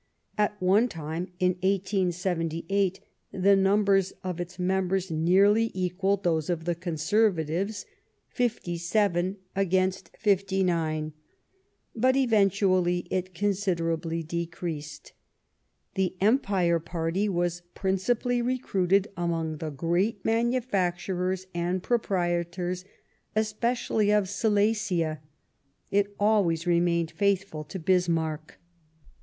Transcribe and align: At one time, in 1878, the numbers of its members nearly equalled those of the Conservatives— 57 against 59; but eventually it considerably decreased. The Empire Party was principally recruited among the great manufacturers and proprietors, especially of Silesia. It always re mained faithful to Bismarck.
At 0.35 0.59
one 0.59 0.87
time, 0.87 1.31
in 1.37 1.51
1878, 1.61 3.01
the 3.31 3.55
numbers 3.55 4.13
of 4.23 4.41
its 4.41 4.57
members 4.57 5.11
nearly 5.11 5.69
equalled 5.75 6.23
those 6.23 6.49
of 6.49 6.65
the 6.65 6.73
Conservatives— 6.73 7.85
57 8.29 9.37
against 9.55 10.09
59; 10.17 11.13
but 11.95 12.15
eventually 12.15 13.05
it 13.11 13.35
considerably 13.35 14.23
decreased. 14.23 15.13
The 15.93 16.15
Empire 16.19 16.79
Party 16.79 17.29
was 17.29 17.61
principally 17.75 18.41
recruited 18.41 19.07
among 19.15 19.57
the 19.57 19.69
great 19.69 20.25
manufacturers 20.25 21.45
and 21.53 21.83
proprietors, 21.83 22.85
especially 23.35 24.11
of 24.11 24.27
Silesia. 24.27 25.21
It 25.91 26.15
always 26.19 26.65
re 26.65 26.79
mained 26.79 27.11
faithful 27.11 27.63
to 27.65 27.77
Bismarck. 27.77 28.57